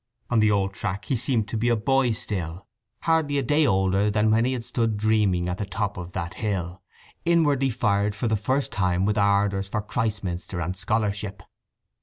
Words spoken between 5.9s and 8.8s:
of that hill, inwardly fired for the first